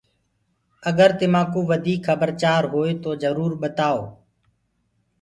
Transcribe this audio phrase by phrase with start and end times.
[0.89, 4.03] اگر تمآنٚ ڪوُ وڌيٚڪ کبر چآر هوئي تو جرور ٻتآيو